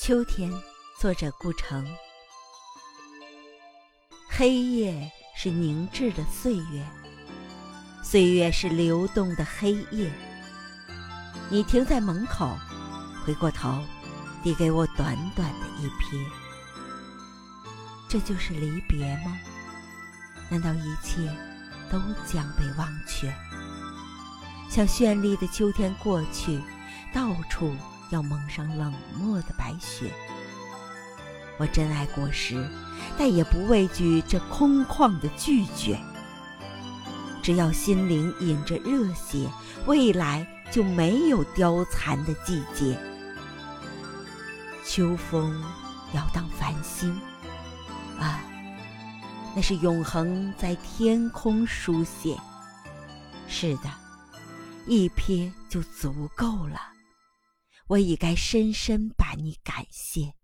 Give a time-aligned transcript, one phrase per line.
[0.00, 0.52] 秋天，
[1.00, 1.86] 作者顾城。
[4.28, 6.84] 黑夜是凝滞的岁月，
[8.02, 10.12] 岁月是流动的黑夜。
[11.48, 12.56] 你停在门口，
[13.24, 13.82] 回过头，
[14.42, 16.22] 递给我短短的一瞥。
[18.08, 19.38] 这就是离别吗？
[20.50, 21.22] 难道一切
[21.90, 23.32] 都将被忘却？
[24.68, 26.60] 像绚丽的秋天过去，
[27.12, 27.74] 到处。
[28.10, 30.12] 要蒙上冷漠的白雪。
[31.58, 32.68] 我珍爱果实，
[33.16, 35.98] 但也不畏惧这空旷的拒绝。
[37.42, 39.48] 只要心灵隐着热血，
[39.86, 42.98] 未来就没有凋残的季节。
[44.84, 45.62] 秋风
[46.12, 47.20] 摇荡繁星，
[48.18, 48.40] 啊，
[49.54, 52.36] 那是永恒在天空书写。
[53.46, 53.90] 是的，
[54.86, 56.93] 一瞥就足够了。
[57.88, 60.34] 我已该深深把你感谢。